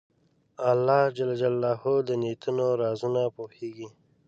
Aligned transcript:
الله 0.71 1.01
د 2.07 2.09
نیتونو 2.21 2.65
رازونه 2.81 3.21
پوهېږي. 3.35 3.87